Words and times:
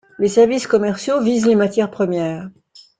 Les 0.17 0.29
services 0.29 0.65
commerciaux 0.65 1.21
visent 1.21 1.45
les 1.45 1.53
matières 1.53 1.91
premières. 1.91 2.49